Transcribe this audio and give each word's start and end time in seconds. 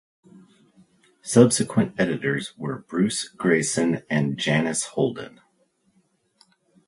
Subsequent 1.21 1.93
editors 1.99 2.57
were 2.57 2.79
Bruce 2.89 3.29
Greyson 3.29 4.03
and 4.09 4.35
Janice 4.35 4.83
Holden. 4.85 5.39